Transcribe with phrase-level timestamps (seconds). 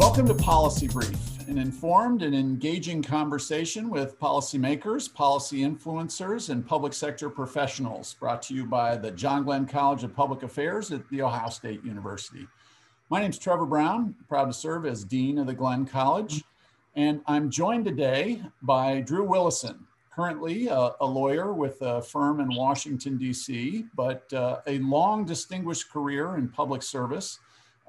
[0.00, 6.94] Welcome to Policy Brief, an informed and engaging conversation with policymakers, policy influencers, and public
[6.94, 11.20] sector professionals, brought to you by the John Glenn College of Public Affairs at The
[11.20, 12.46] Ohio State University.
[13.10, 16.44] My name is Trevor Brown, proud to serve as Dean of the Glenn College,
[16.96, 22.48] and I'm joined today by Drew Willison, currently a, a lawyer with a firm in
[22.56, 27.38] Washington, D.C., but uh, a long distinguished career in public service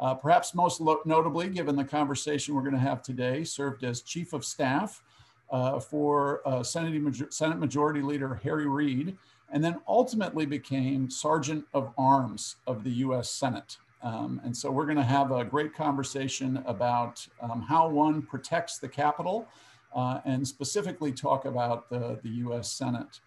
[0.01, 4.33] uh, perhaps most notably, given the conversation we're going to have today, served as Chief
[4.33, 5.03] of Staff
[5.51, 9.15] uh, for uh, Senate, Major Senate Majority Leader Harry Reid,
[9.51, 13.77] and then ultimately became Sergeant of Arms of the US Senate.
[14.01, 18.79] Um, and so we're going to have a great conversation about um, how one protects
[18.79, 19.47] the Capitol
[19.93, 23.20] uh, and specifically talk about the, the US Senate.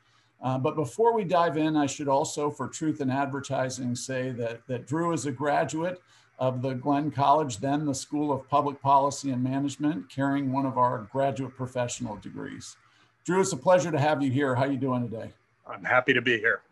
[0.42, 4.66] Uh, but before we dive in, I should also, for truth in advertising, say that,
[4.66, 6.02] that Drew is a graduate
[6.38, 10.78] of the Glenn College, then the School of Public Policy and Management, carrying one of
[10.78, 12.76] our graduate professional degrees.
[13.24, 14.54] Drew, it's a pleasure to have you here.
[14.54, 15.32] How are you doing today?
[15.66, 16.62] I'm happy to be here.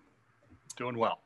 [0.77, 1.21] Doing well.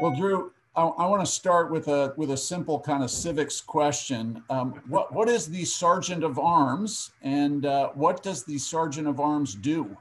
[0.00, 3.60] Well, Drew, I, I want to start with a with a simple kind of civics
[3.60, 4.42] question.
[4.48, 9.20] Um, what what is the Sergeant of Arms, and uh, what does the Sergeant of
[9.20, 9.96] Arms do?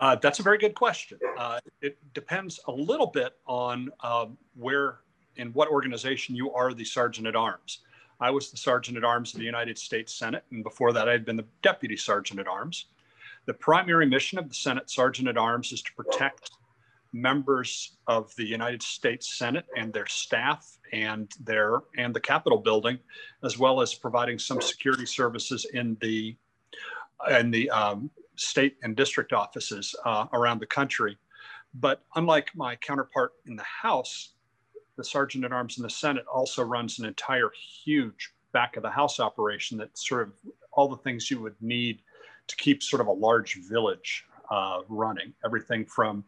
[0.00, 1.18] Uh, that's a very good question.
[1.38, 4.98] Uh, it depends a little bit on um, where
[5.36, 7.80] in what organization you are the sergeant at arms.
[8.20, 11.12] I was the sergeant at arms of the United States Senate, and before that, I
[11.12, 12.86] had been the deputy sergeant at arms.
[13.46, 16.52] The primary mission of the Senate sergeant at arms is to protect
[17.12, 22.98] members of the United States Senate and their staff and their and the Capitol building,
[23.44, 26.36] as well as providing some security services in the
[27.30, 31.16] in the um, state and district offices uh, around the country.
[31.74, 34.34] But unlike my counterpart in the House,
[34.96, 37.50] the sergeant at arms in the Senate also runs an entire
[37.84, 40.32] huge back of the house operation that sort of
[40.72, 42.00] all the things you would need
[42.46, 45.32] to keep sort of a large village uh, running.
[45.44, 46.24] Everything from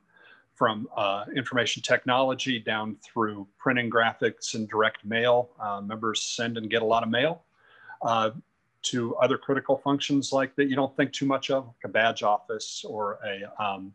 [0.55, 5.50] from uh, information technology down through printing graphics and direct mail.
[5.60, 7.43] Uh, members send and get a lot of mail.
[8.00, 8.31] Uh,
[8.82, 12.22] to other critical functions like that you don't think too much of, like a badge
[12.22, 13.93] office or a um,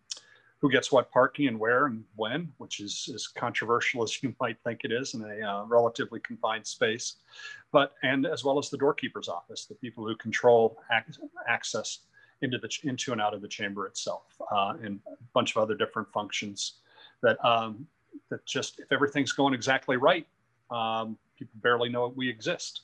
[0.61, 4.57] who gets what parking and where and when, which is as controversial as you might
[4.63, 7.15] think it is in a uh, relatively confined space,
[7.71, 11.99] but and as well as the doorkeeper's office, the people who control ac- access
[12.43, 15.75] into the into and out of the chamber itself, uh, and a bunch of other
[15.75, 16.75] different functions
[17.23, 17.87] that um,
[18.29, 20.27] that just if everything's going exactly right,
[20.69, 22.81] um, people barely know we exist.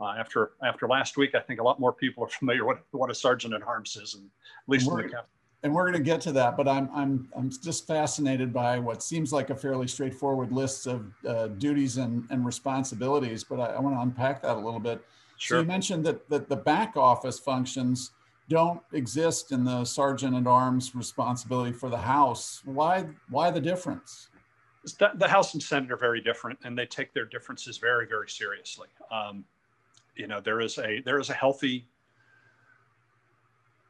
[0.00, 3.12] Uh, after after last week, I think a lot more people are familiar with what
[3.12, 5.22] a sergeant at arms is, and at least in the
[5.62, 9.02] and we're going to get to that, but I'm, I'm, I'm just fascinated by what
[9.02, 13.80] seems like a fairly straightforward list of uh, duties and, and responsibilities, but I, I
[13.80, 15.04] want to unpack that a little bit.
[15.36, 15.58] Sure.
[15.58, 18.10] So you mentioned that, that the back office functions
[18.48, 22.60] don't exist in the sergeant at arms responsibility for the House.
[22.64, 24.28] Why, why the difference?
[24.98, 28.88] The House and Senate are very different, and they take their differences very, very seriously.
[29.12, 29.44] Um,
[30.16, 31.86] you know, there is a there is a healthy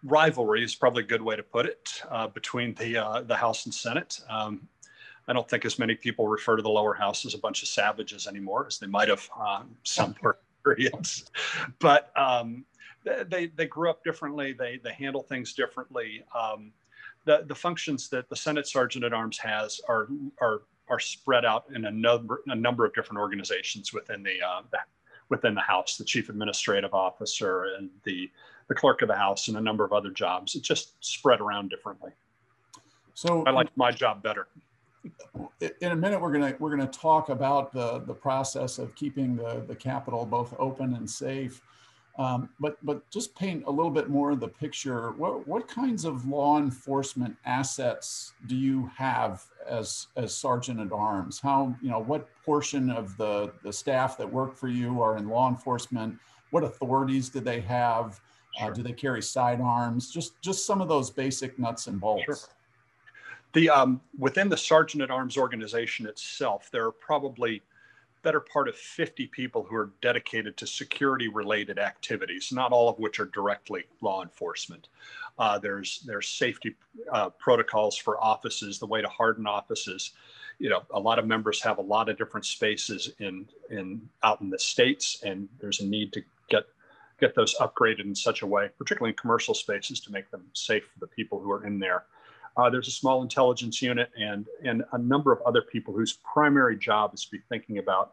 [0.04, 3.64] rivalry is probably a good way to put it uh, between the uh, the House
[3.66, 4.20] and Senate.
[4.28, 4.68] Um,
[5.28, 7.68] I don't think as many people refer to the lower house as a bunch of
[7.68, 10.14] savages anymore as they might have uh, some
[10.64, 11.30] periods,
[11.78, 12.64] but um,
[13.04, 14.52] they they grew up differently.
[14.52, 16.24] They they handle things differently.
[16.38, 16.72] Um,
[17.24, 20.08] the the functions that the Senate Sergeant at Arms has are
[20.40, 24.62] are are spread out in a number a number of different organizations within the, uh,
[24.70, 24.78] the
[25.28, 25.96] within the House.
[25.96, 28.30] The Chief Administrative Officer and the
[28.68, 30.54] the clerk of the house and a number of other jobs.
[30.54, 32.10] It just spread around differently.
[33.14, 34.48] So I like my job better.
[35.80, 39.64] In a minute, we're gonna we're gonna talk about the the process of keeping the
[39.66, 41.60] the Capitol both open and safe.
[42.18, 45.12] Um, but but just paint a little bit more of the picture.
[45.12, 51.40] What what kinds of law enforcement assets do you have as as sergeant at arms?
[51.40, 55.28] How you know what portion of the the staff that work for you are in
[55.28, 56.18] law enforcement?
[56.50, 58.20] What authorities do they have?
[58.56, 58.70] Uh, sure.
[58.70, 60.10] Uh, do they carry sidearms?
[60.10, 62.24] Just just some of those basic nuts and bolts.
[62.24, 62.36] Sure.
[63.52, 67.62] The um, within the sergeant at arms organization itself, there are probably
[68.22, 72.98] better part of 50 people who are dedicated to security related activities, not all of
[72.98, 74.88] which are directly law enforcement.
[75.38, 76.74] Uh, there's there's safety
[77.12, 80.12] uh, protocols for offices, the way to harden offices.
[80.58, 84.40] You know, a lot of members have a lot of different spaces in in out
[84.40, 86.22] in the states, and there's a need to
[87.22, 90.84] get those upgraded in such a way, particularly in commercial spaces, to make them safe
[90.92, 92.04] for the people who are in there.
[92.56, 96.76] Uh, there's a small intelligence unit and and a number of other people whose primary
[96.76, 98.12] job is to be thinking about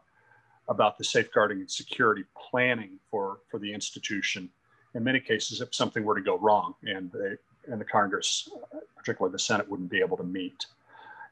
[0.68, 4.48] about the safeguarding and security planning for, for the institution.
[4.94, 7.34] In many cases, if something were to go wrong and, they,
[7.72, 8.48] and the Congress,
[8.96, 10.66] particularly the Senate, wouldn't be able to meet.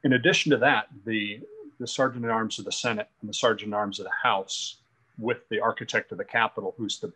[0.03, 1.39] In addition to that, the,
[1.79, 4.75] the Sergeant at Arms of the Senate and the Sergeant at Arms of the House,
[5.17, 7.13] with the architect of the Capitol, who's the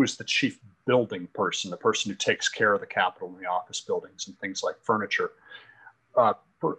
[0.00, 3.46] who's the chief building person, the person who takes care of the Capitol and the
[3.46, 5.32] office buildings and things like furniture,
[6.16, 6.32] uh,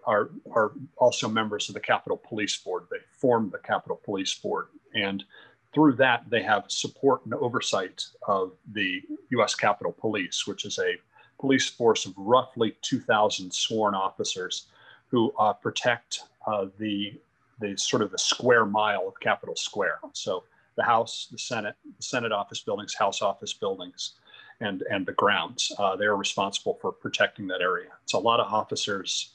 [0.08, 2.88] are, are also members of the Capitol Police Board.
[2.90, 4.70] They form the Capitol Police Board.
[4.96, 5.24] And
[5.72, 10.96] through that, they have support and oversight of the US Capitol Police, which is a
[11.40, 14.66] police force of roughly 2,000 sworn officers
[15.10, 17.14] who uh, protect uh, the,
[17.60, 20.00] the sort of the square mile of Capitol Square.
[20.14, 20.44] So
[20.76, 24.14] the House, the Senate, the Senate office buildings, House office buildings,
[24.60, 25.72] and, and the grounds.
[25.78, 27.90] Uh, they're responsible for protecting that area.
[28.04, 29.34] It's a lot of officers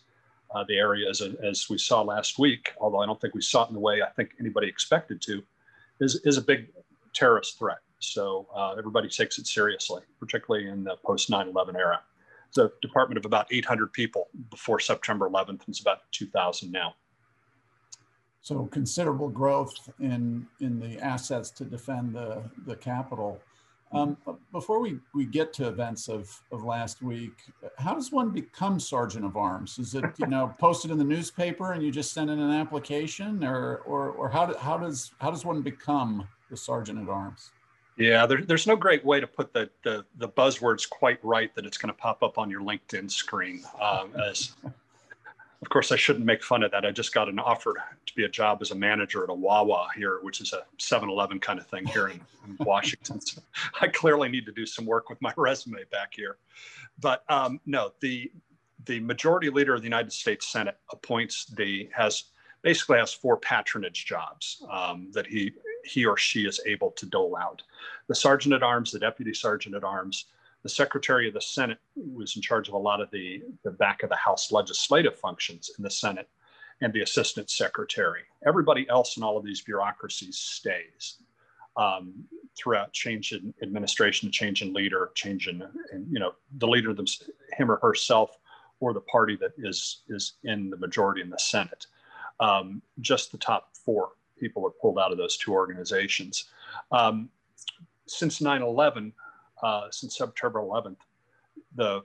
[0.55, 3.65] uh, the area, as, as we saw last week, although I don't think we saw
[3.65, 5.43] it in the way I think anybody expected to,
[6.01, 6.69] is, is a big
[7.15, 7.79] terrorist threat.
[7.99, 12.01] So uh, everybody takes it seriously, particularly in the post 9 11 era.
[12.49, 16.95] It's a department of about 800 people before September 11th, and it's about 2,000 now.
[18.47, 23.41] So considerable growth in in the assets to defend the the Capitol.
[23.91, 24.17] Um,
[24.53, 27.33] before we, we get to events of, of last week,
[27.79, 29.79] how does one become Sergeant of Arms?
[29.79, 33.45] Is it, you know, posted in the newspaper and you just send in an application
[33.45, 37.53] or, or, or how, do, how, does, how does one become the Sergeant at Arms?
[37.97, 41.65] Yeah, there, there's no great way to put the, the, the buzzwords quite right that
[41.65, 44.53] it's going to pop up on your LinkedIn screen um, as
[45.63, 46.85] of course, I shouldn't make fun of that.
[46.85, 47.75] I just got an offer
[48.17, 51.39] be a job as a manager at a Wawa here, which is a 7 Eleven
[51.39, 53.21] kind of thing here in, in Washington.
[53.21, 53.41] So
[53.81, 56.39] I clearly need to do some work with my resume back here.
[56.99, 58.33] But um, no, the,
[58.87, 62.25] the majority leader of the United States Senate appoints the, has
[62.63, 65.53] basically has four patronage jobs um, that he,
[65.85, 67.63] he or she is able to dole out.
[68.09, 70.27] The sergeant at arms, the deputy sergeant at arms,
[70.63, 74.03] the Secretary of the Senate was in charge of a lot of the, the back
[74.03, 76.29] of the House legislative functions in the Senate
[76.81, 78.23] and the Assistant Secretary.
[78.47, 81.19] Everybody else in all of these bureaucracies stays
[81.77, 82.13] um,
[82.57, 85.63] throughout change in administration, change in leader, change in,
[85.93, 87.07] in you know, the leader, them,
[87.53, 88.39] him or herself,
[88.81, 91.87] or the party that is, is in the majority in the Senate.
[92.41, 96.45] Um, just the top four people are pulled out of those two organizations.
[96.93, 97.31] Um,
[98.07, 99.13] since 9 11,
[99.63, 100.99] uh, since September 11th.
[101.75, 102.03] The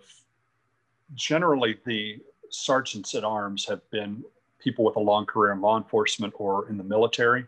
[1.13, 2.19] generally the
[2.50, 4.24] sergeants at arms have been
[4.62, 7.46] people with a long career in law enforcement or in the military.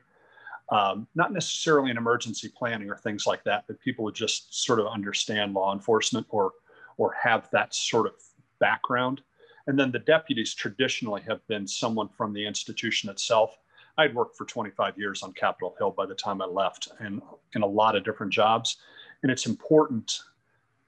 [0.69, 4.79] Um, not necessarily in emergency planning or things like that, but people who just sort
[4.79, 6.53] of understand law enforcement or
[6.97, 8.13] or have that sort of
[8.59, 9.21] background.
[9.67, 13.57] And then the deputies traditionally have been someone from the institution itself.
[13.97, 17.21] I'd worked for 25 years on Capitol Hill by the time I left and
[17.55, 18.77] in a lot of different jobs.
[19.21, 20.19] And it's important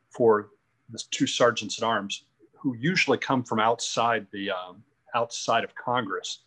[0.09, 0.49] for
[0.89, 4.83] the two sergeants at arms who usually come from outside the um,
[5.15, 6.39] outside of Congress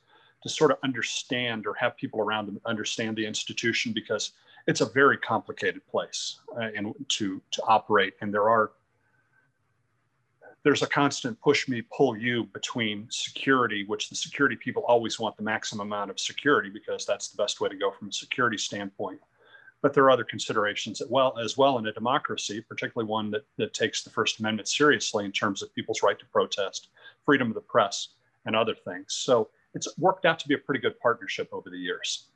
[0.43, 4.33] to sort of understand or have people around them understand the institution because
[4.67, 8.15] it's a very complicated place uh, and to to operate.
[8.21, 8.73] And there are
[10.65, 15.37] there's a constant push me pull you between security which the security people always want
[15.37, 18.59] the maximum amount of security because that's the best way to go from a security
[18.59, 19.21] standpoint.
[19.81, 23.45] But there are other considerations as well, as well in a democracy, particularly one that,
[23.59, 26.89] that takes the First Amendment seriously in terms of people's right to protest,
[27.25, 28.09] freedom of the press,
[28.49, 29.15] and other things.
[29.15, 32.31] So it's worked out to be a pretty good partnership over the years.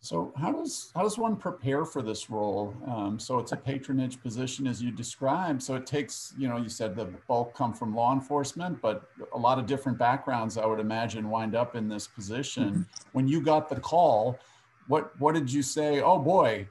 [0.00, 2.74] So how does how does one prepare for this role?
[2.88, 5.62] Um, so it's a patronage position as you described.
[5.62, 9.38] So it takes, you know, you said the bulk come from law enforcement, but a
[9.38, 12.70] lot of different backgrounds, I would imagine, wind up in this position.
[12.70, 12.82] Mm-hmm.
[13.12, 14.40] When you got the call,
[14.88, 16.00] what what did you say?
[16.00, 16.66] Oh boy,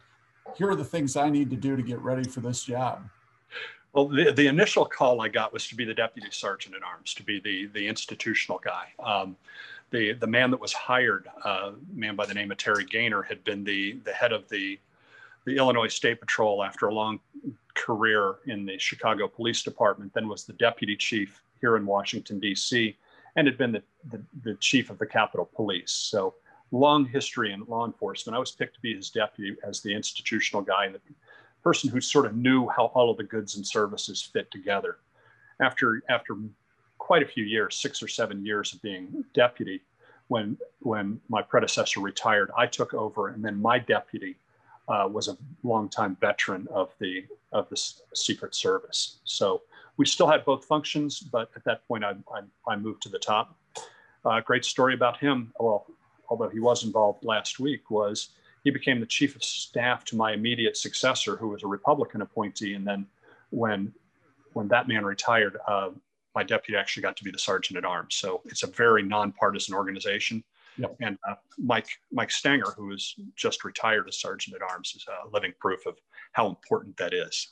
[0.58, 3.10] here are the things I need to do to get ready for this job.
[3.94, 7.14] Well, the, the initial call I got was to be the deputy sergeant at arms,
[7.16, 8.88] to be the the institutional guy.
[9.04, 9.36] Um,
[9.92, 13.44] the the man that was hired, uh, man by the name of Terry Gainer, had
[13.44, 14.80] been the the head of the
[15.46, 17.20] the Illinois State Patrol after a long
[17.74, 20.14] career in the Chicago Police Department.
[20.14, 22.96] Then was the deputy chief here in Washington D.C.
[23.36, 25.92] and had been the, the, the chief of the Capitol Police.
[25.92, 26.36] So
[26.72, 28.36] long history in law enforcement.
[28.36, 30.88] I was picked to be his deputy as the institutional guy
[31.64, 34.98] person who sort of knew how all of the goods and services fit together.
[35.60, 36.38] After after
[36.98, 39.82] quite a few years, six or seven years of being deputy,
[40.28, 44.38] when when my predecessor retired, I took over, and then my deputy
[44.88, 47.78] uh, was a longtime veteran of the of the
[48.14, 49.18] Secret Service.
[49.24, 49.62] So
[49.98, 53.20] we still had both functions, but at that point, I I, I moved to the
[53.20, 53.56] top.
[54.24, 55.52] Uh, great story about him.
[55.60, 55.86] Well,
[56.30, 58.30] although he was involved last week, was
[58.64, 62.74] he became the chief of staff to my immediate successor, who was a Republican appointee.
[62.74, 63.08] And then
[63.50, 63.94] when
[64.54, 65.90] when that man retired, uh,
[66.36, 68.16] my deputy actually got to be the sergeant at arms.
[68.16, 70.44] So it's a very nonpartisan organization.
[70.78, 70.96] Yep.
[71.02, 75.30] And uh, Mike Mike Stenger, who is just retired as sergeant at arms, is a
[75.30, 75.98] living proof of
[76.34, 77.48] how important that is.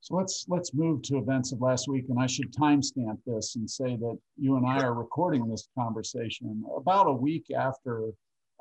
[0.00, 3.68] So let's let's move to events of last week, and I should timestamp this and
[3.68, 8.10] say that you and I are recording this conversation about a week after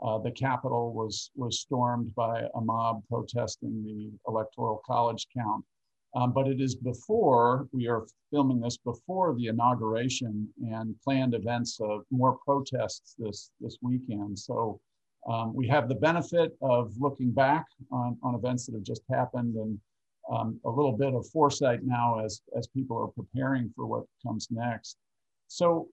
[0.04, 5.64] uh, the Capitol was was stormed by a mob protesting the Electoral College count.
[6.16, 11.80] Um, but it is before we are filming this before the inauguration and planned events
[11.82, 14.38] of more protests this this weekend.
[14.38, 14.80] So
[15.28, 19.56] um, we have the benefit of looking back on, on events that have just happened
[19.56, 19.80] and
[20.32, 24.48] um, a little bit of foresight now as, as people are preparing for what comes
[24.52, 24.98] next.
[25.48, 25.88] So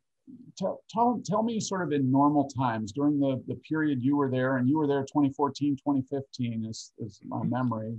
[0.57, 4.31] tell, tell, tell me sort of in normal times during the, the period you were
[4.31, 7.97] there and you were there 2014, 2015 is, is my memory.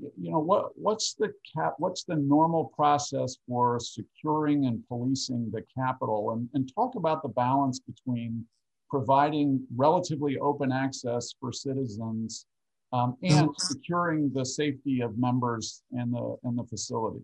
[0.00, 5.64] You know, what, what's the cap, what's the normal process for securing and policing the
[5.76, 8.44] capital and, and talk about the balance between
[8.90, 12.46] providing relatively open access for citizens
[12.92, 17.20] um, and securing the safety of members and the and the facility.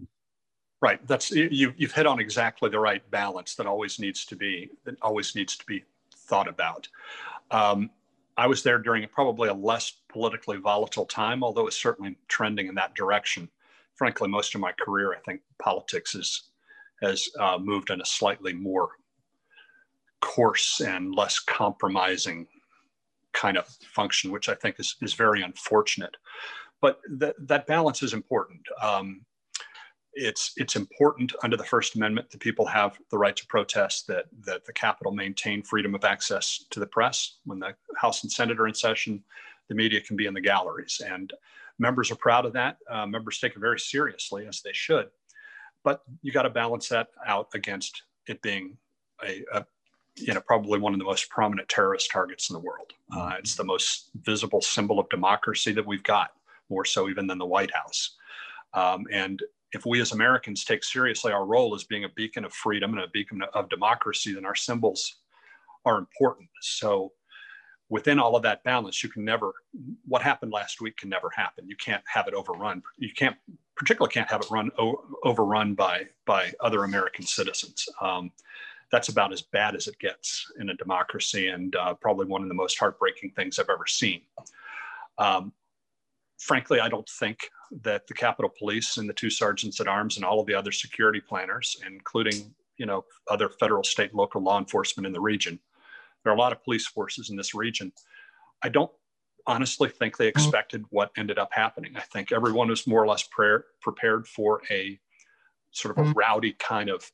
[0.84, 1.00] Right.
[1.06, 1.72] That's you.
[1.78, 5.56] You've hit on exactly the right balance that always needs to be that always needs
[5.56, 5.82] to be
[6.14, 6.86] thought about.
[7.50, 7.88] Um,
[8.36, 12.74] I was there during probably a less politically volatile time, although it's certainly trending in
[12.74, 13.48] that direction.
[13.94, 16.50] Frankly, most of my career, I think politics is,
[17.00, 18.90] has uh, moved in a slightly more
[20.20, 22.46] coarse and less compromising
[23.32, 26.18] kind of function, which I think is, is very unfortunate.
[26.82, 28.60] But th- that balance is important.
[28.82, 29.22] Um,
[30.14, 34.26] it's it's important under the First Amendment that people have the right to protest, that
[34.46, 37.38] that the Capitol maintain freedom of access to the press.
[37.44, 39.22] When the House and Senate are in session,
[39.68, 41.32] the media can be in the galleries, and
[41.78, 42.78] members are proud of that.
[42.88, 45.08] Uh, members take it very seriously, as they should.
[45.82, 48.78] But you got to balance that out against it being
[49.22, 49.66] a, a,
[50.16, 52.92] you know, probably one of the most prominent terrorist targets in the world.
[53.14, 56.30] Uh, it's the most visible symbol of democracy that we've got,
[56.70, 58.16] more so even than the White House.
[58.72, 59.42] Um, and
[59.74, 63.02] if we as Americans take seriously our role as being a beacon of freedom and
[63.02, 65.16] a beacon of democracy, then our symbols
[65.84, 66.48] are important.
[66.62, 67.12] So
[67.88, 69.52] within all of that balance, you can never,
[70.06, 71.68] what happened last week can never happen.
[71.68, 72.82] You can't have it overrun.
[72.96, 73.36] You can't,
[73.76, 74.70] particularly can't have it run
[75.24, 77.84] overrun by, by other American citizens.
[78.00, 78.30] Um,
[78.92, 82.48] that's about as bad as it gets in a democracy and uh, probably one of
[82.48, 84.22] the most heartbreaking things I've ever seen.
[85.18, 85.52] Um,
[86.38, 87.38] frankly, I don't think
[87.82, 90.72] that the Capitol Police and the two sergeants at arms and all of the other
[90.72, 95.58] security planners, including you know other federal, state, local law enforcement in the region,
[96.22, 97.92] there are a lot of police forces in this region.
[98.62, 98.90] I don't
[99.46, 101.96] honestly think they expected what ended up happening.
[101.96, 104.98] I think everyone was more or less prayer, prepared for a
[105.70, 107.10] sort of a rowdy kind of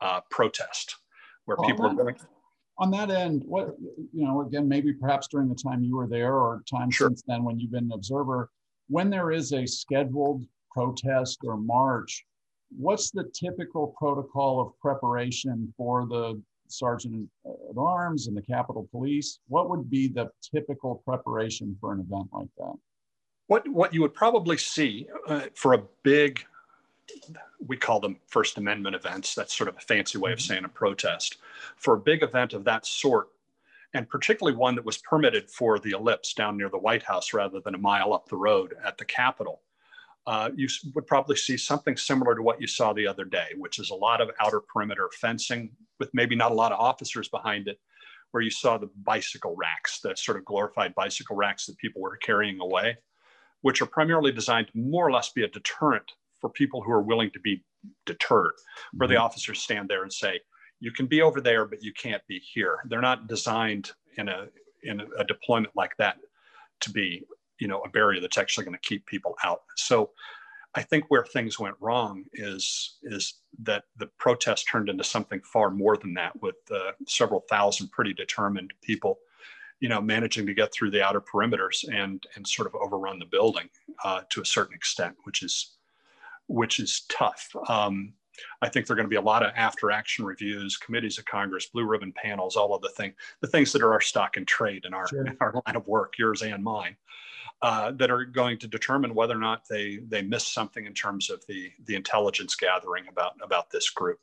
[0.00, 0.96] uh, protest
[1.44, 2.16] where well, people are going.
[2.78, 3.76] On that end, what
[4.12, 7.08] you know, again, maybe perhaps during the time you were there or time sure.
[7.08, 8.50] since then when you've been an observer,
[8.88, 12.24] when there is a scheduled protest or march,
[12.76, 19.38] what's the typical protocol of preparation for the sergeant at arms and the Capitol Police?
[19.48, 22.74] What would be the typical preparation for an event like that?
[23.46, 26.44] What what you would probably see uh, for a big
[27.66, 29.34] we call them First Amendment events.
[29.34, 30.46] That's sort of a fancy way of mm-hmm.
[30.46, 31.36] saying a protest.
[31.76, 33.28] For a big event of that sort,
[33.94, 37.60] and particularly one that was permitted for the ellipse down near the White House rather
[37.60, 39.62] than a mile up the road at the Capitol,
[40.26, 43.78] uh, you would probably see something similar to what you saw the other day, which
[43.78, 45.70] is a lot of outer perimeter fencing
[46.00, 47.78] with maybe not a lot of officers behind it,
[48.32, 52.16] where you saw the bicycle racks, the sort of glorified bicycle racks that people were
[52.16, 52.96] carrying away,
[53.60, 57.02] which are primarily designed to more or less be a deterrent for people who are
[57.02, 57.62] willing to be
[58.06, 58.54] deterred,
[58.94, 59.22] where the mm-hmm.
[59.22, 60.40] officers stand there and say,
[60.84, 62.80] you can be over there, but you can't be here.
[62.90, 64.48] They're not designed in a
[64.82, 66.18] in a deployment like that
[66.80, 67.24] to be,
[67.58, 69.62] you know, a barrier that's actually going to keep people out.
[69.76, 70.10] So
[70.74, 75.70] I think where things went wrong is is that the protest turned into something far
[75.70, 79.20] more than that, with uh, several thousand pretty determined people,
[79.80, 83.24] you know, managing to get through the outer perimeters and and sort of overrun the
[83.24, 83.70] building
[84.04, 85.76] uh, to a certain extent, which is
[86.46, 87.48] which is tough.
[87.70, 88.12] Um,
[88.62, 91.24] I think there are going to be a lot of after action reviews, committees of
[91.24, 94.46] Congress, blue ribbon panels, all of the thing, the things that are our stock and
[94.46, 95.26] trade in our, sure.
[95.26, 96.96] in our line of work, yours and mine,
[97.62, 101.30] uh, that are going to determine whether or not they they missed something in terms
[101.30, 104.20] of the the intelligence gathering about about this group.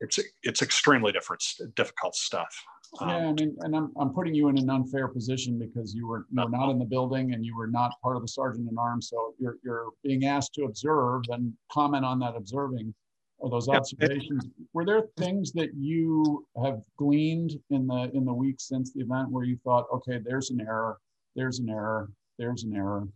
[0.00, 1.42] It's it's extremely different,
[1.74, 2.64] difficult stuff.
[3.00, 6.06] Um, Yeah, I mean, and I'm, I'm putting you in an unfair position because you
[6.06, 8.68] were, you were not in the building and you were not part of the sergeant
[8.70, 9.08] at arms.
[9.08, 12.94] So you're, you're being asked to observe and comment on that observing
[13.38, 14.46] or those Yeah, observations.
[14.72, 19.30] Were there things that you have gleaned in the, in the weeks since the event
[19.30, 20.98] where you thought, okay, there's an error,
[21.34, 23.06] there's an error, there's an error?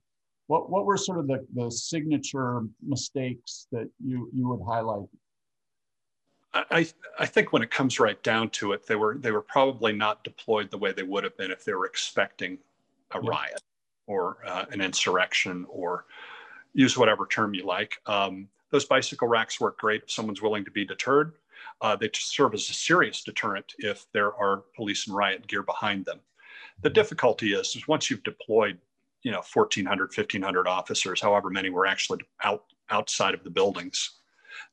[0.47, 5.07] What, what were sort of the, the signature mistakes that you, you would highlight?
[6.53, 6.87] I, I
[7.21, 10.25] I think when it comes right down to it, they were they were probably not
[10.25, 12.59] deployed the way they would have been if they were expecting
[13.12, 13.31] a Yeah.
[13.31, 13.62] riot
[14.07, 16.07] or uh, an insurrection or
[16.75, 18.00] use whatever term you like.
[18.07, 21.35] Um, those bicycle racks work great if someone's willing to be deterred.
[21.81, 26.05] Uh, they serve as a serious deterrent if there are police and riot gear behind
[26.05, 26.21] them.
[26.83, 28.79] The difficulty is, is once you've deployed,
[29.23, 34.21] you know, 1,400, 1,500 officers, however many were actually out outside of the buildings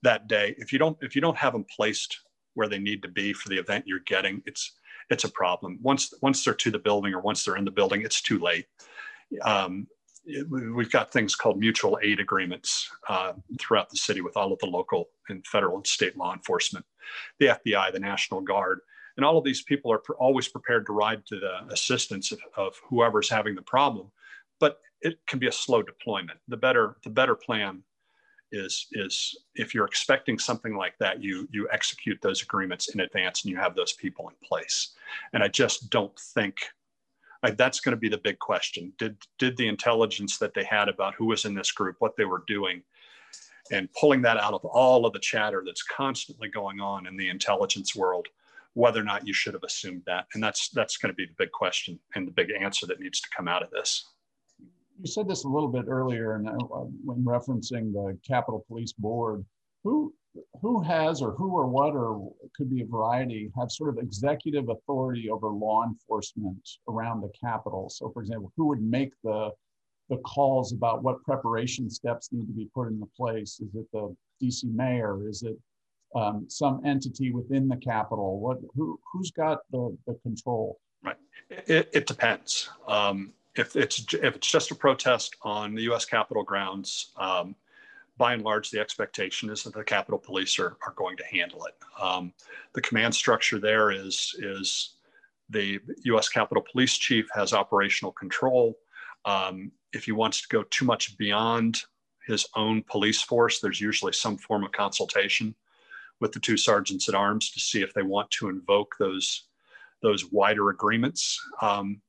[0.04, 2.20] that day, if you don't if you don't have them placed
[2.54, 4.74] where they need to be for the event you're getting, it's
[5.10, 5.80] it's a problem.
[5.82, 8.66] Once once they're to the building or once they're in the building, it's too late.
[9.42, 9.88] Um,
[10.50, 14.66] we've got things called mutual aid agreements uh, throughout the city with all of the
[14.66, 16.86] local and federal and state law enforcement,
[17.40, 18.80] the FBI, the National Guard,
[19.16, 22.40] and all of these people are pr- always prepared to ride to the assistance of,
[22.56, 24.12] of whoever's having the problem.
[24.60, 26.40] But it can be a slow deployment.
[26.48, 27.84] The better the better plan
[28.52, 33.44] is is if you're expecting something like that, you you execute those agreements in advance
[33.44, 34.96] and you have those people in place.
[35.34, 36.58] And I just don't think
[37.48, 38.92] I, that's going to be the big question.
[38.98, 42.26] Did did the intelligence that they had about who was in this group, what they
[42.26, 42.84] were doing,
[43.72, 47.30] and pulling that out of all of the chatter that's constantly going on in the
[47.30, 48.28] intelligence world,
[48.74, 51.36] whether or not you should have assumed that, and that's that's going to be the
[51.38, 54.10] big question and the big answer that needs to come out of this.
[55.00, 56.52] You said this a little bit earlier and uh,
[57.06, 59.46] when referencing the Capitol Police Board,
[59.84, 60.14] who
[60.62, 64.70] who has or who or what or could be a variety have sort of executive
[64.70, 67.90] authority over law enforcement around the Capitol.
[67.90, 69.52] So for example, who would make the
[70.10, 73.60] the calls about what preparation steps need to be put into place?
[73.60, 75.28] Is it the DC mayor?
[75.28, 75.58] Is it
[76.16, 78.40] um, some entity within the Capitol?
[78.40, 80.80] What who who's got the the control?
[81.50, 82.70] It, it depends.
[82.88, 86.06] Um, if it's if it's just a protest on the U.S.
[86.06, 87.56] Capitol grounds, um,
[88.18, 91.66] by and large, the expectation is that the Capitol Police are, are going to handle
[91.66, 91.76] it.
[92.02, 92.34] Um,
[92.74, 94.96] the command structure there is is
[95.50, 96.28] the U.S.
[96.28, 98.78] Capitol Police Chief has operational control.
[99.26, 101.84] Um, if he wants to go too much beyond
[102.26, 105.56] his own police force, there's usually some form of consultation
[106.20, 109.44] with the two sergeants at arms to see if they want to invoke those
[110.02, 111.40] those wider agreements.
[111.62, 112.02] Um,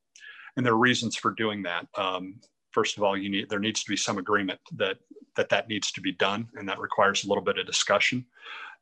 [0.57, 1.87] and there are reasons for doing that.
[1.97, 2.41] Um,
[2.73, 4.99] first of all, you need there needs to be some agreement that
[5.39, 8.27] that that needs to be done, and that requires a little bit of discussion.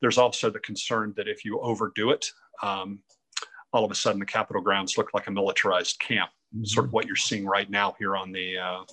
[0.01, 2.27] There's also the concern that if you overdo it,
[2.63, 3.01] um,
[3.73, 6.31] all of a sudden the Capitol grounds look like a militarized camp,
[6.65, 8.85] sort of what you're seeing right now here on the uh,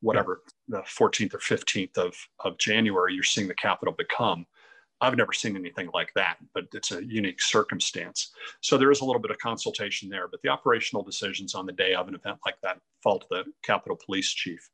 [0.00, 3.14] whatever the 14th or 15th of of January.
[3.14, 4.44] You're seeing the Capitol become.
[5.00, 8.32] I've never seen anything like that, but it's a unique circumstance.
[8.60, 11.72] So there is a little bit of consultation there, but the operational decisions on the
[11.72, 14.68] day of an event like that fall to the Capitol Police Chief.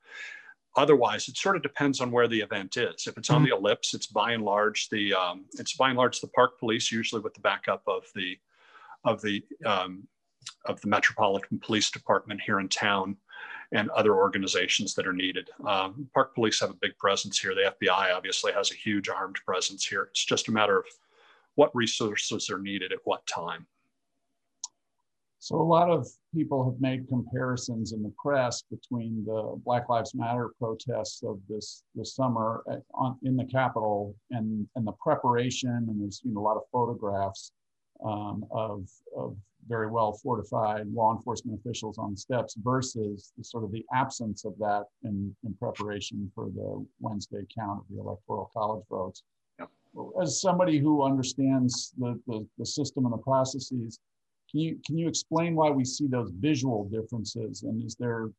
[0.76, 3.06] Otherwise, it sort of depends on where the event is.
[3.06, 6.20] If it's on the ellipse, it's by and large the um, it's by and large
[6.20, 8.38] the park police, usually with the backup of the
[9.04, 10.06] of the um,
[10.66, 13.16] of the Metropolitan Police Department here in town
[13.72, 15.50] and other organizations that are needed.
[15.66, 17.54] Um, Park Police have a big presence here.
[17.54, 20.04] The FBI obviously has a huge armed presence here.
[20.10, 20.84] It's just a matter of
[21.56, 23.66] what resources are needed at what time.
[25.46, 30.12] So a lot of people have made comparisons in the press between the Black Lives
[30.12, 35.86] Matter protests of this this summer at, on, in the Capitol and and the preparation.
[35.88, 37.52] And there's been a lot of photographs
[38.04, 39.36] um, of of
[39.68, 44.58] very well fortified law enforcement officials on steps versus the sort of the absence of
[44.58, 49.22] that in, in preparation for the Wednesday count of the electoral college votes.
[49.60, 49.70] Yep.
[50.20, 54.00] As somebody who understands the, the, the system and the processes,
[54.50, 57.62] can you can you explain why we see those visual differences?
[57.62, 58.30] And is there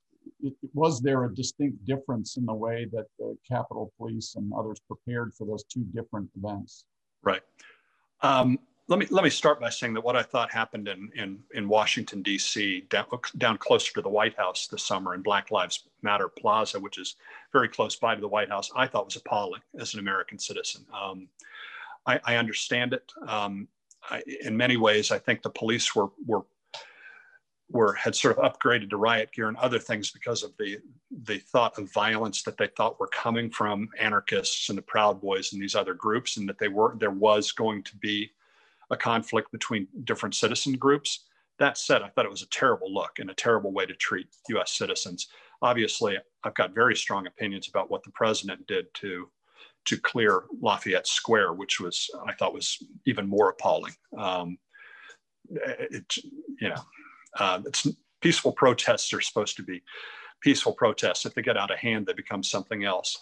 [0.74, 5.34] was there a distinct difference in the way that the Capitol Police and others prepared
[5.34, 6.86] for those two different events?
[7.24, 7.42] Right.
[8.22, 11.40] Um, let me let me start by saying that what I thought happened in in,
[11.54, 12.86] in Washington D.C.
[12.90, 13.06] Down,
[13.38, 17.16] down closer to the White House this summer in Black Lives Matter Plaza, which is
[17.52, 20.86] very close by to the White House, I thought was appalling as an American citizen.
[20.94, 21.28] Um,
[22.06, 23.12] I, I, understand it.
[23.28, 23.68] Um,
[24.10, 26.46] I, in many ways, I think the police were were
[27.70, 30.78] were had sort of upgraded to riot gear and other things because of the
[31.24, 35.52] the thought of violence that they thought were coming from anarchists and the Proud Boys
[35.52, 38.32] and these other groups, and that they were there was going to be
[38.90, 41.26] a conflict between different citizen groups.
[41.60, 44.28] That said, I thought it was a terrible look and a terrible way to treat
[44.50, 45.28] US citizens.
[45.62, 49.30] Obviously, I've got very strong opinions about what the president did to
[49.88, 53.94] to clear Lafayette Square, which was I thought was even more appalling.
[54.18, 54.58] Um,
[55.50, 56.16] it,
[56.60, 56.82] you know,
[57.40, 57.88] uh, it's
[58.22, 59.82] peaceful protests are supposed to be
[60.42, 61.26] peaceful protests.
[61.26, 63.18] If they get out of hand, they become something else.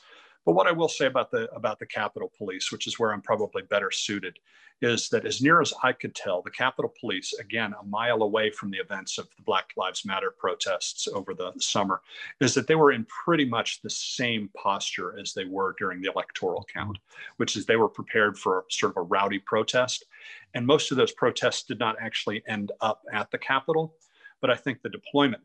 [0.45, 3.21] But what I will say about the about the Capitol Police, which is where I'm
[3.21, 4.37] probably better suited,
[4.81, 8.51] is that as near as I could tell, the Capitol Police, again, a mile away
[8.51, 12.01] from the events of the Black Lives Matter protests over the summer,
[12.41, 16.11] is that they were in pretty much the same posture as they were during the
[16.11, 16.97] electoral count,
[17.37, 20.05] which is they were prepared for sort of a rowdy protest.
[20.53, 23.95] And most of those protests did not actually end up at the Capitol.
[24.41, 25.41] But I think the deployment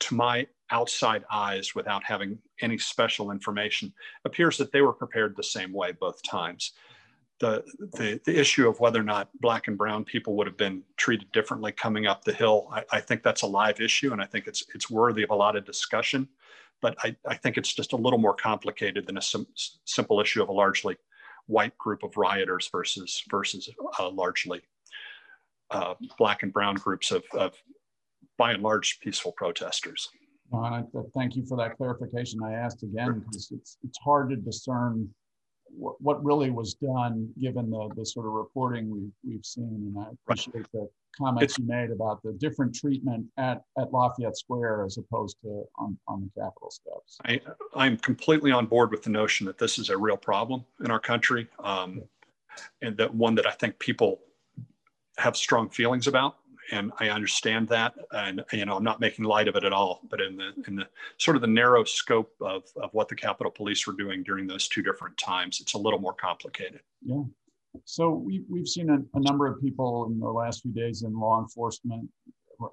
[0.00, 3.92] to my outside eyes without having any special information
[4.24, 6.72] appears that they were prepared the same way both times
[7.40, 10.82] the, the, the issue of whether or not black and brown people would have been
[10.96, 14.26] treated differently coming up the hill I, I think that's a live issue and i
[14.26, 16.28] think it's it's worthy of a lot of discussion
[16.80, 19.46] but i, I think it's just a little more complicated than a sim,
[19.84, 20.96] simple issue of a largely
[21.46, 24.62] white group of rioters versus versus uh, largely
[25.70, 27.54] uh, black and brown groups of, of
[28.38, 30.08] by and large peaceful protesters.
[30.52, 30.82] Uh,
[31.14, 32.42] thank you for that clarification.
[32.42, 35.08] I asked again because it's it's hard to discern
[35.76, 39.92] what, what really was done given the, the sort of reporting we've, we've seen.
[39.96, 40.66] And I appreciate right.
[40.72, 45.36] the comments it's, you made about the different treatment at, at Lafayette Square as opposed
[45.42, 47.18] to on, on the Capitol steps.
[47.24, 47.40] I,
[47.74, 51.00] I'm completely on board with the notion that this is a real problem in our
[51.00, 52.02] country um,
[52.82, 54.20] and that one that I think people
[55.18, 56.36] have strong feelings about
[56.72, 60.00] and I understand that, and you know I'm not making light of it at all.
[60.10, 60.86] But in the in the
[61.18, 64.68] sort of the narrow scope of of what the Capitol Police were doing during those
[64.68, 66.80] two different times, it's a little more complicated.
[67.02, 67.22] Yeah.
[67.84, 71.18] So we we've seen a, a number of people in the last few days in
[71.18, 72.08] law enforcement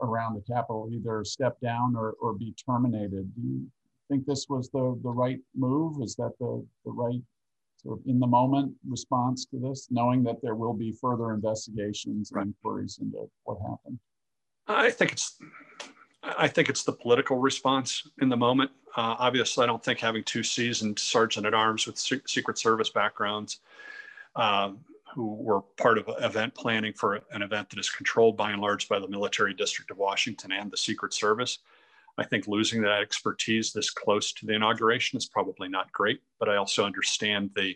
[0.01, 3.33] around the Capitol either step down or or be terminated.
[3.35, 3.67] Do you
[4.09, 6.01] think this was the the right move?
[6.01, 7.21] Is that the the right
[7.83, 12.31] sort of in the moment response to this, knowing that there will be further investigations
[12.31, 13.99] and inquiries into what happened?
[14.67, 15.37] I think it's
[16.23, 18.71] I think it's the political response in the moment.
[18.95, 23.59] Uh, obviously, I don't think having two seasoned sergeant at arms with Secret Service backgrounds
[24.35, 24.79] um,
[25.13, 28.87] who were part of event planning for an event that is controlled by and large
[28.87, 31.59] by the military district of Washington and the Secret Service.
[32.17, 36.49] I think losing that expertise this close to the inauguration is probably not great, but
[36.49, 37.75] I also understand the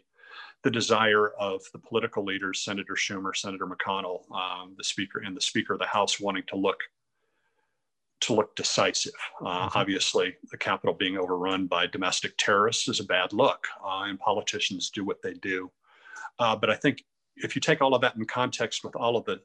[0.64, 5.42] the desire of the political leaders, Senator Schumer, Senator McConnell, um, the Speaker, and the
[5.42, 6.80] Speaker of the House, wanting to look
[8.22, 9.14] to look decisive.
[9.42, 9.78] Uh, mm-hmm.
[9.78, 14.90] Obviously, the Capitol being overrun by domestic terrorists is a bad look, uh, and politicians
[14.90, 15.70] do what they do.
[16.40, 17.04] Uh, but I think
[17.38, 19.42] if you take all of that in context with all of the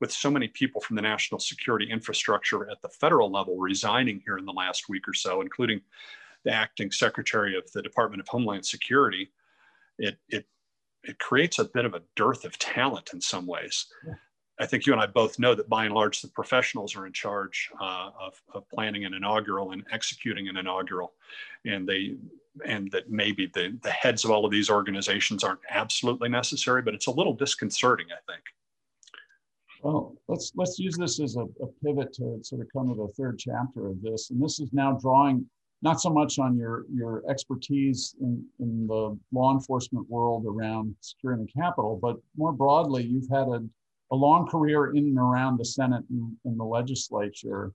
[0.00, 4.38] with so many people from the national security infrastructure at the federal level resigning here
[4.38, 5.80] in the last week or so, including
[6.44, 9.30] the acting secretary of the Department of Homeland Security,
[9.98, 10.46] it, it,
[11.02, 13.86] it creates a bit of a dearth of talent in some ways.
[14.06, 14.14] Yeah.
[14.60, 17.12] I think you and I both know that by and large, the professionals are in
[17.12, 21.12] charge uh, of, of planning an inaugural and executing an inaugural.
[21.64, 22.16] And they,
[22.66, 26.94] and that maybe the, the heads of all of these organizations aren't absolutely necessary, but
[26.94, 28.42] it's a little disconcerting, I think.
[29.82, 33.12] Well, let's let's use this as a, a, pivot to sort of come to the
[33.16, 34.30] third chapter of this.
[34.30, 35.46] And this is now drawing
[35.82, 41.44] not so much on your your expertise in, in the law enforcement world around securing
[41.44, 43.62] the capital, but more broadly, you've had a,
[44.10, 47.72] a long career in and around the Senate and, and the legislature.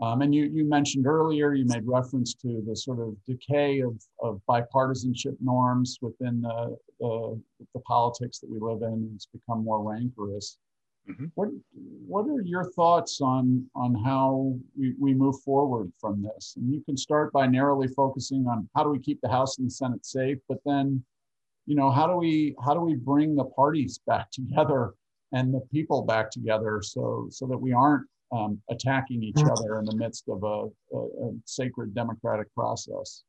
[0.00, 4.02] Um, and you, you mentioned earlier, you made reference to the sort of decay of,
[4.20, 7.40] of bipartisanship norms within the, the,
[7.74, 9.12] the politics that we live in.
[9.14, 10.56] It's become more rancorous.
[11.08, 11.26] Mm-hmm.
[11.34, 11.48] What
[12.06, 16.54] What are your thoughts on on how we, we move forward from this?
[16.56, 19.66] And you can start by narrowly focusing on how do we keep the House and
[19.66, 21.02] the Senate safe, but then,
[21.66, 24.94] you know, how do we how do we bring the parties back together
[25.32, 29.50] and the people back together so so that we aren't um, attacking each mm-hmm.
[29.50, 33.24] other in the midst of a, a, a sacred democratic process.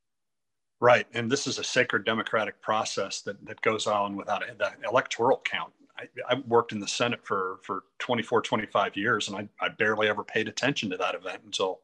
[0.80, 5.42] Right, and this is a sacred democratic process that that goes on without the electoral
[5.44, 9.70] count I, I, worked in the Senate for, for 24, 25 years, and I, I
[9.70, 11.82] barely ever paid attention to that event until,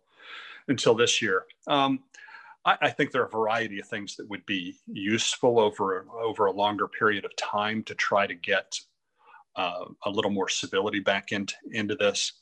[0.67, 1.45] until this year.
[1.67, 1.99] Um,
[2.65, 6.45] I, I, think there are a variety of things that would be useful over, over
[6.47, 8.79] a longer period of time to try to get
[9.55, 12.33] uh, a little more civility back into, into this.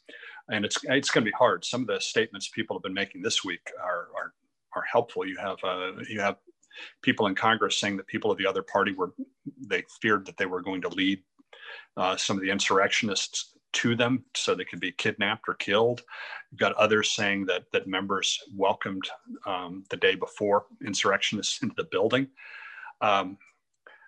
[0.49, 1.65] And it's, it's going to be hard.
[1.65, 4.33] Some of the statements people have been making this week are, are,
[4.75, 5.25] are helpful.
[5.25, 6.37] You have, uh, you have
[7.01, 9.13] people in Congress saying that people of the other party were,
[9.67, 11.21] they feared that they were going to lead
[11.95, 16.03] uh, some of the insurrectionists to them so they could be kidnapped or killed.
[16.51, 19.07] You've got others saying that that members welcomed
[19.45, 22.27] um, the day before insurrectionists into the building.
[23.01, 23.37] Um,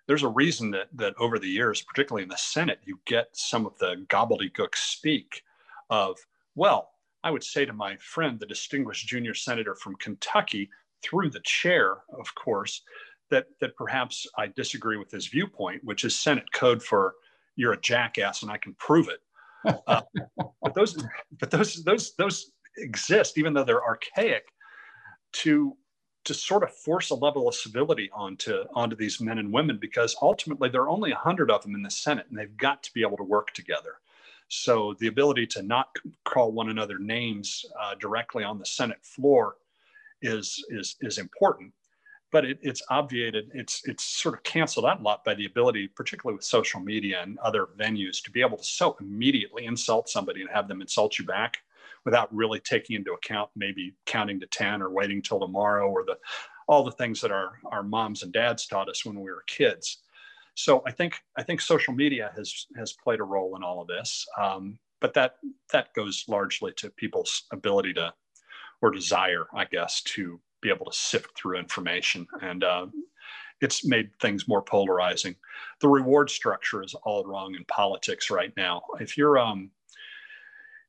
[0.07, 3.65] there's a reason that that over the years, particularly in the Senate, you get some
[3.65, 5.43] of the gobbledygook speak
[5.89, 6.17] of,
[6.55, 6.91] well,
[7.23, 10.69] I would say to my friend, the distinguished junior senator from Kentucky,
[11.03, 12.81] through the chair, of course,
[13.29, 17.15] that that perhaps I disagree with his viewpoint, which is Senate code for
[17.59, 19.19] you're a jackass and I can prove it.
[19.85, 20.01] Uh,
[20.61, 21.03] but those,
[21.39, 24.45] but those, those, those exist, even though they're archaic,
[25.31, 25.75] to
[26.25, 30.15] to sort of force a level of civility onto onto these men and women because
[30.21, 32.93] ultimately there are only a hundred of them in the Senate and they've got to
[32.93, 33.95] be able to work together.
[34.49, 35.87] So the ability to not
[36.25, 39.55] call one another names uh, directly on the Senate floor
[40.21, 41.73] is is is important
[42.31, 45.87] but it, it's obviated it's it's sort of canceled out a lot by the ability
[45.87, 50.41] particularly with social media and other venues to be able to so immediately insult somebody
[50.41, 51.57] and have them insult you back
[52.05, 56.17] without really taking into account maybe counting to 10 or waiting till tomorrow or the
[56.67, 59.99] all the things that our our moms and dads taught us when we were kids.
[60.55, 63.87] So i think i think social media has has played a role in all of
[63.87, 65.35] this um, but that
[65.71, 68.13] that goes largely to people's ability to
[68.81, 72.27] or desire i guess to be able to sift through information.
[72.41, 72.87] And uh,
[73.61, 75.35] it's made things more polarizing.
[75.81, 78.83] The reward structure is all wrong in politics right now.
[78.99, 79.71] If you're um,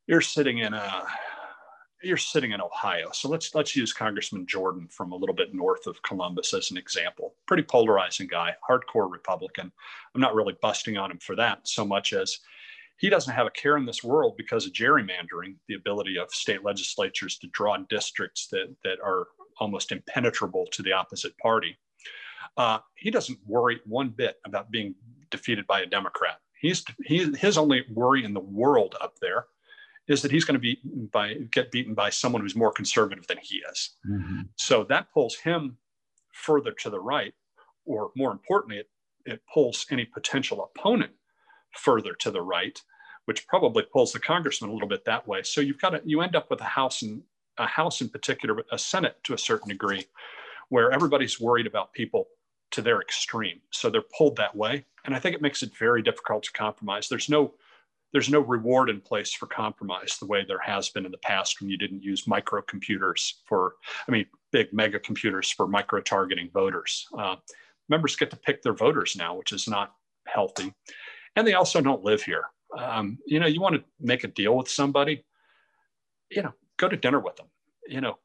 [0.07, 1.05] you're sitting in a
[2.03, 3.11] you're sitting in Ohio.
[3.13, 6.77] So let's let's use Congressman Jordan from a little bit north of Columbus as an
[6.77, 7.35] example.
[7.47, 9.71] Pretty polarizing guy, hardcore Republican.
[10.15, 12.39] I'm not really busting on him for that so much as
[13.01, 16.63] he doesn't have a care in this world because of gerrymandering, the ability of state
[16.63, 21.79] legislatures to draw districts that that are almost impenetrable to the opposite party.
[22.59, 24.95] Uh, he doesn't worry one bit about being
[25.31, 26.41] defeated by a Democrat.
[26.61, 29.47] He's he, his only worry in the world up there
[30.07, 30.79] is that he's going to be
[31.11, 33.97] by get beaten by someone who's more conservative than he is.
[34.07, 34.41] Mm-hmm.
[34.57, 35.79] So that pulls him
[36.35, 37.33] further to the right,
[37.87, 38.91] or more importantly, it,
[39.25, 41.13] it pulls any potential opponent
[41.73, 42.79] further to the right,
[43.31, 45.40] which probably pulls the congressman a little bit that way.
[45.45, 47.23] So you've got to, you end up with a House and
[47.59, 50.05] a House in particular, but a Senate to a certain degree,
[50.69, 52.27] where everybody's worried about people
[52.73, 53.61] to their extreme.
[53.71, 54.85] So they're pulled that way.
[55.05, 57.09] And I think it makes it very difficult to compromise.
[57.09, 57.55] There's no
[58.12, 61.61] there's no reward in place for compromise the way there has been in the past
[61.61, 63.75] when you didn't use microcomputers for,
[64.09, 67.07] I mean, big mega computers for micro targeting voters.
[67.16, 67.37] Uh,
[67.88, 69.95] members get to pick their voters now, which is not
[70.27, 70.75] healthy.
[71.37, 72.47] And they also don't live here.
[72.77, 75.25] Um, you know, you want to make a deal with somebody,
[76.31, 77.47] you know, go to dinner with them.
[77.87, 78.19] You know,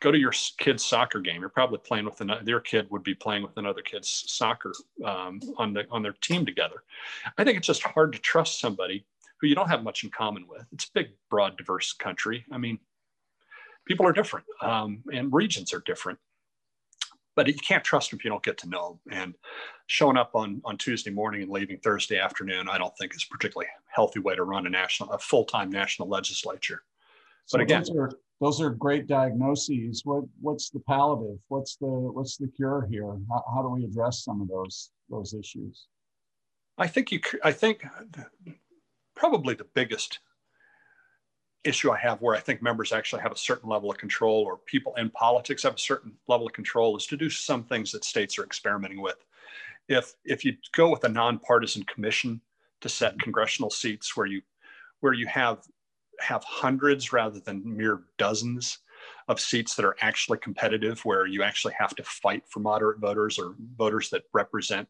[0.00, 1.40] go to your kid's soccer game.
[1.40, 2.42] You're probably playing with another.
[2.44, 4.72] Their kid would be playing with another kid's soccer
[5.04, 6.82] um, on the on their team together.
[7.38, 9.04] I think it's just hard to trust somebody
[9.40, 10.66] who you don't have much in common with.
[10.72, 12.44] It's a big, broad, diverse country.
[12.52, 12.78] I mean,
[13.86, 16.18] people are different, um, and regions are different.
[17.34, 19.18] But you can't trust them if you don't get to know them.
[19.18, 19.34] And
[19.86, 23.34] showing up on on Tuesday morning and leaving Thursday afternoon, I don't think is a
[23.34, 26.82] particularly healthy way to run a national, a full time national legislature.
[27.46, 30.02] So but again, those are, those are great diagnoses.
[30.04, 31.38] What what's the palliative?
[31.48, 33.16] What's the what's the cure here?
[33.30, 35.86] How, how do we address some of those those issues?
[36.78, 37.20] I think you.
[37.44, 37.84] I think
[39.14, 40.20] probably the biggest
[41.64, 44.58] issue I have where I think members actually have a certain level of control, or
[44.66, 48.04] people in politics have a certain level of control, is to do some things that
[48.04, 49.24] states are experimenting with.
[49.88, 52.40] If if you go with a nonpartisan commission
[52.80, 54.42] to set congressional seats, where you
[55.00, 55.62] where you have
[56.20, 58.78] have hundreds rather than mere dozens
[59.28, 63.38] of seats that are actually competitive, where you actually have to fight for moderate voters
[63.38, 64.88] or voters that represent,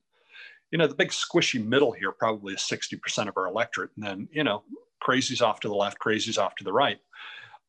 [0.71, 3.91] you know, the big squishy middle here probably is 60% of our electorate.
[3.97, 4.65] And then, you know,
[5.03, 6.99] crazies off to the left, crazies off to the right.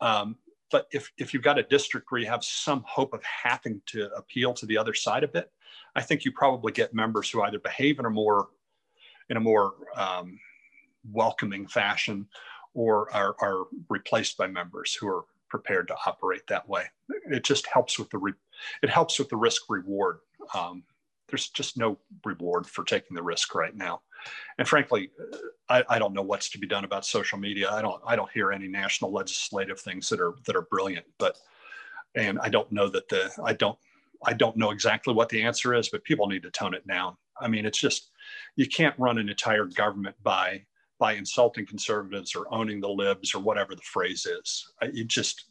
[0.02, 0.38] Um,
[0.72, 4.10] but if, if you've got a district where you have some hope of having to
[4.16, 5.52] appeal to the other side a bit,
[5.96, 8.48] I think you probably get members who either behave in a more
[9.30, 10.40] in a more um,
[11.12, 12.28] welcoming fashion
[12.74, 16.86] or are, are replaced by members who are prepared to operate that way.
[17.30, 18.34] It just helps with the re-
[18.82, 20.20] it helps with the risk reward.
[20.54, 20.84] Um,
[21.30, 24.02] there's just no reward for taking the risk right now,
[24.58, 25.12] and frankly,
[25.70, 27.72] I, I, don't know what's to be done about social media.
[27.72, 31.38] I don't I don't hear any national legislative things that are that are brilliant, but
[32.16, 33.78] and I don't know that the I don't
[34.26, 37.16] I don't know exactly what the answer is, but people need to tone it down.
[37.40, 38.12] I mean, it's just
[38.56, 40.66] you can't run an entire government by
[41.00, 44.72] by insulting conservatives or owning the libs or whatever the phrase is.
[44.94, 45.46] You just,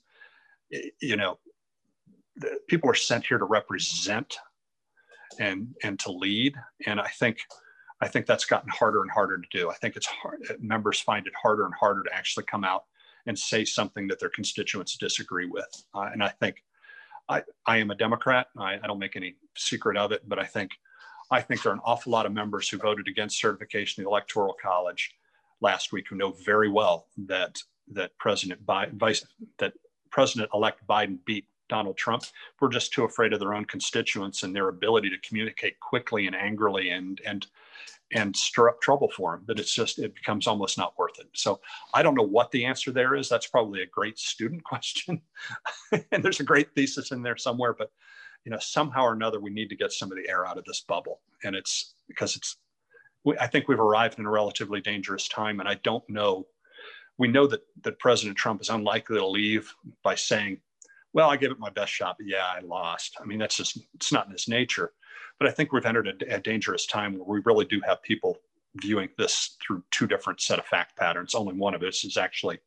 [1.00, 1.38] you know,
[2.68, 4.36] people are sent here to represent
[5.38, 6.54] and and to lead.
[6.86, 7.38] And I think,
[8.02, 9.70] I think that's gotten harder and harder to do.
[9.70, 12.84] I think it's hard, members find it harder and harder to actually come out
[13.26, 15.84] and say something that their constituents disagree with.
[15.94, 16.64] Uh, and I think
[17.28, 18.48] I, I am a Democrat.
[18.58, 20.72] I, I don't make any secret of it, but I think
[21.30, 24.10] I think there are an awful lot of members who voted against certification of the
[24.10, 25.14] Electoral College
[25.60, 27.56] last week who know very well that
[27.92, 29.24] that President Vice,
[29.58, 29.74] that
[30.10, 32.24] President-elect Biden beat Donald Trump.
[32.60, 36.36] We're just too afraid of their own constituents and their ability to communicate quickly and
[36.36, 37.46] angrily and and
[38.12, 41.28] and stir up trouble for them that it's just it becomes almost not worth it.
[41.32, 41.60] So
[41.94, 43.26] i don't know what the answer there is.
[43.26, 45.22] That's probably a great student question.
[46.10, 47.90] And there's a great thesis in there somewhere but
[48.44, 50.66] you know somehow or another we need to get some of the air out of
[50.66, 51.20] this bubble.
[51.42, 52.58] And it's because it's
[53.40, 56.46] i think we've arrived in a relatively dangerous time and i don't know.
[57.16, 60.60] We know that that president trump is unlikely to leave by saying
[61.12, 63.78] well i gave it my best shot but yeah i lost i mean that's just
[63.94, 64.92] it's not in his nature
[65.42, 68.38] but I think we've entered a, a dangerous time where we really do have people
[68.76, 71.34] viewing this through two different set of fact patterns.
[71.34, 72.60] Only one of us is actually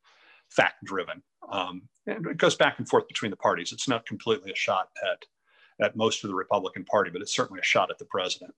[0.49, 1.23] fact driven.
[1.49, 3.71] Um, and it goes back and forth between the parties.
[3.71, 7.61] It's not completely a shot at, at most of the Republican Party, but it's certainly
[7.61, 8.53] a shot at the president.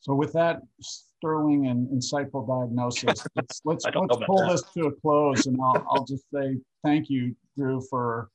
[0.00, 3.26] So with that sterling and insightful diagnosis, let's,
[3.66, 4.50] let's, let's pull that.
[4.50, 5.44] this to a close.
[5.44, 8.30] And I'll, I'll just say thank you, Drew, for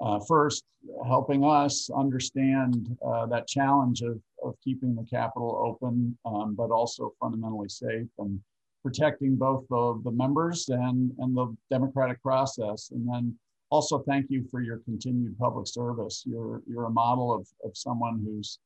[0.00, 0.64] uh, first
[1.06, 7.12] helping us understand uh, that challenge of, of keeping the Capitol open, um, but also
[7.20, 8.40] fundamentally safe and
[8.82, 12.90] protecting both the, the members and, and the democratic process.
[12.92, 13.36] And then
[13.70, 16.24] also thank you for your continued public service.
[16.26, 18.58] You're, you're a model of, of someone who's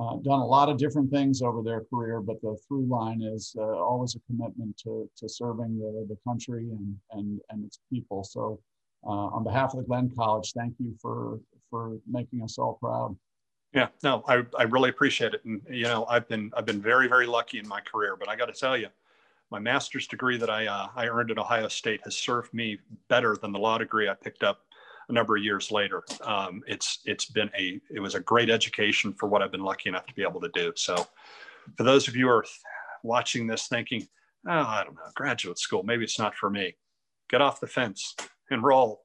[0.00, 3.54] uh, done a lot of different things over their career, but the through line is
[3.58, 8.24] uh, always a commitment to, to serving the, the country and, and, and its people.
[8.24, 8.60] So
[9.02, 13.16] on behalf of the Glenn College, thank you for for making us all proud.
[13.72, 15.44] Yeah, no, I, I really appreciate it.
[15.44, 18.36] And you know, I've been I've been very very lucky in my career, but I
[18.36, 18.88] got to tell you,
[19.50, 23.36] my master's degree that I uh, I earned at Ohio State has served me better
[23.36, 24.60] than the law degree I picked up
[25.08, 26.02] a number of years later.
[26.22, 29.88] Um, it's it's been a it was a great education for what I've been lucky
[29.88, 30.72] enough to be able to do.
[30.76, 31.06] So,
[31.76, 32.44] for those of you who are
[33.02, 34.06] watching this thinking,
[34.48, 36.76] oh, I don't know, graduate school, maybe it's not for me,
[37.28, 38.16] get off the fence
[38.50, 39.02] and roll.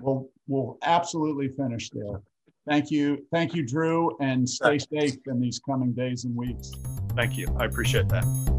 [0.00, 2.20] we'll, we'll absolutely finish there.
[2.68, 3.26] Thank you.
[3.30, 6.72] Thank you, Drew, and stay safe in these coming days and weeks.
[7.14, 7.46] Thank you.
[7.58, 8.53] I appreciate that.